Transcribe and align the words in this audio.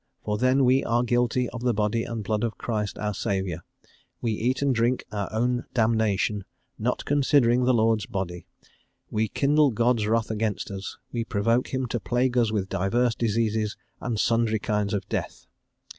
For 0.23 0.39
then 0.39 0.65
we 0.65 0.83
are 0.83 1.03
guilty 1.03 1.47
of 1.49 1.61
the 1.61 1.75
Body 1.75 2.05
and 2.05 2.23
Blood 2.23 2.43
of 2.43 2.57
Christ 2.57 2.97
our 2.97 3.13
Saviour; 3.13 3.59
we 4.19 4.31
eat 4.31 4.63
and 4.63 4.73
drink 4.73 5.03
our 5.11 5.31
own 5.31 5.65
damnation, 5.75 6.43
not 6.79 7.05
considering 7.05 7.65
the 7.65 7.73
Lord's 7.75 8.07
Body; 8.07 8.47
we 9.11 9.27
kindle 9.27 9.69
God's 9.69 10.07
wrath 10.07 10.31
against 10.31 10.71
us; 10.71 10.97
we 11.11 11.23
provoke 11.23 11.67
him 11.71 11.85
to 11.85 11.99
plague 11.99 12.35
us 12.35 12.51
with 12.51 12.67
divers 12.67 13.13
diseases, 13.13 13.77
and 13.99 14.19
sundry 14.19 14.57
kinds 14.57 14.95
of 14.95 15.07
death." 15.07 15.45